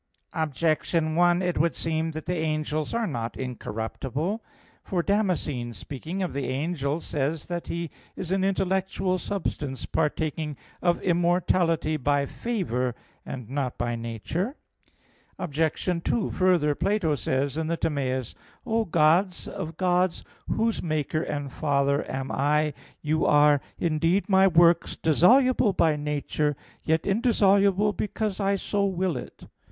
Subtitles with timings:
[0.33, 4.43] Objection 1: It would seem that the angels are not incorruptible;
[4.83, 7.55] for Damascene, speaking of the angel, says (De Fide Orth.
[7.55, 7.91] ii, 3) that he
[8.21, 12.95] is "an intellectual substance, partaking of immortality by favor,
[13.27, 14.55] and not by nature."
[15.37, 16.01] Obj.
[16.03, 18.33] 2: Further, Plato says in the Timaeus:
[18.65, 22.73] "O gods of gods, whose maker and father am I:
[23.03, 29.45] You are indeed my works, dissoluble by nature, yet indissoluble because I so will it."